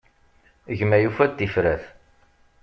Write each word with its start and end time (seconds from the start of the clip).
Gma 0.77 0.97
yufa-d 0.99 1.31
tifrat. 1.37 1.83